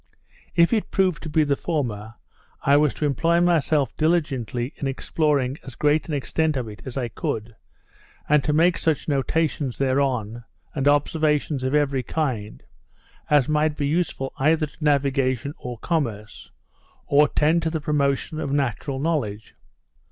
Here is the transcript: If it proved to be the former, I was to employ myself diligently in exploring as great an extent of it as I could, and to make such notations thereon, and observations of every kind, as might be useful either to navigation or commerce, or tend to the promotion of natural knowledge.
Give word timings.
If 0.55 0.73
it 0.73 0.89
proved 0.89 1.21
to 1.21 1.29
be 1.29 1.43
the 1.43 1.55
former, 1.55 2.15
I 2.63 2.75
was 2.75 2.91
to 2.95 3.05
employ 3.05 3.39
myself 3.39 3.95
diligently 3.97 4.73
in 4.77 4.87
exploring 4.87 5.59
as 5.63 5.75
great 5.75 6.07
an 6.07 6.15
extent 6.15 6.57
of 6.57 6.67
it 6.67 6.81
as 6.87 6.97
I 6.97 7.07
could, 7.07 7.55
and 8.27 8.43
to 8.43 8.51
make 8.51 8.79
such 8.79 9.07
notations 9.07 9.77
thereon, 9.77 10.43
and 10.73 10.87
observations 10.87 11.63
of 11.63 11.75
every 11.75 12.01
kind, 12.01 12.63
as 13.29 13.47
might 13.47 13.77
be 13.77 13.85
useful 13.85 14.33
either 14.39 14.65
to 14.65 14.83
navigation 14.83 15.53
or 15.59 15.77
commerce, 15.77 16.49
or 17.05 17.27
tend 17.27 17.61
to 17.61 17.69
the 17.69 17.79
promotion 17.79 18.39
of 18.39 18.51
natural 18.51 18.97
knowledge. 18.97 19.53